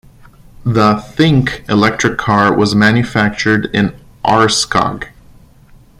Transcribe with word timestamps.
The 0.65 0.95
Think 0.95 1.63
electric 1.69 2.17
car 2.17 2.51
was 2.51 2.73
manufactured 2.73 3.67
in 3.71 3.93
Aurskog. 4.25 5.05